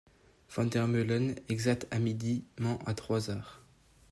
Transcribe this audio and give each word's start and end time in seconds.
Vandermeulen, 0.49 1.35
exact 1.47 1.85
à 1.91 1.99
midi, 1.99 2.43
ment 2.59 2.79
à 2.87 2.95
trois 2.95 3.29
heures. 3.29 3.63